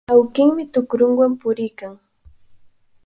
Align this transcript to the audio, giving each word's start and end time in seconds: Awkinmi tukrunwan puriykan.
Awkinmi 0.13 0.63
tukrunwan 0.73 1.31
puriykan. 1.41 1.93